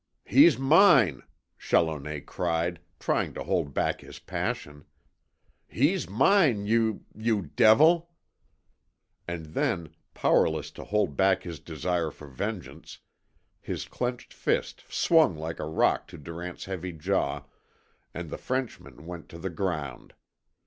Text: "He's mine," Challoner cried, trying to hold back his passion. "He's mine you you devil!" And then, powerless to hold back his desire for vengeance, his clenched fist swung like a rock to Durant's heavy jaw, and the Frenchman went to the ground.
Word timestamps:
"He's 0.25 0.57
mine," 0.57 1.21
Challoner 1.59 2.21
cried, 2.21 2.79
trying 2.99 3.35
to 3.35 3.43
hold 3.43 3.71
back 3.75 4.01
his 4.01 4.17
passion. 4.17 4.85
"He's 5.67 6.09
mine 6.09 6.65
you 6.65 7.05
you 7.13 7.43
devil!" 7.43 8.09
And 9.27 9.53
then, 9.53 9.93
powerless 10.15 10.71
to 10.71 10.85
hold 10.85 11.15
back 11.15 11.43
his 11.43 11.59
desire 11.59 12.09
for 12.09 12.25
vengeance, 12.27 12.97
his 13.59 13.85
clenched 13.85 14.33
fist 14.33 14.85
swung 14.89 15.35
like 15.37 15.59
a 15.59 15.65
rock 15.69 16.07
to 16.07 16.17
Durant's 16.17 16.65
heavy 16.65 16.93
jaw, 16.93 17.43
and 18.11 18.31
the 18.31 18.39
Frenchman 18.39 19.05
went 19.05 19.29
to 19.29 19.37
the 19.37 19.51
ground. 19.51 20.15